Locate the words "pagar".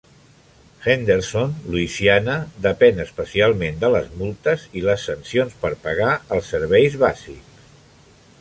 5.85-6.13